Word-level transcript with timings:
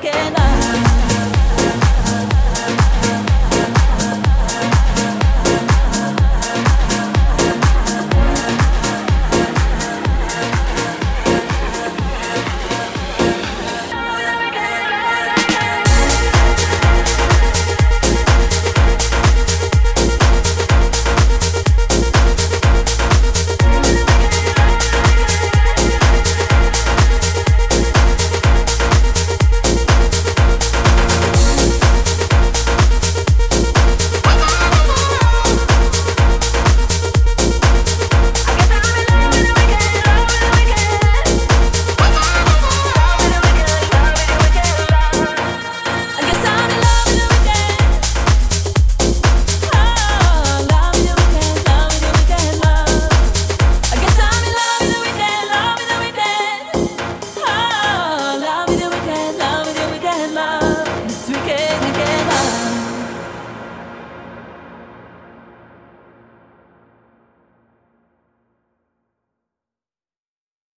again. 0.00 0.39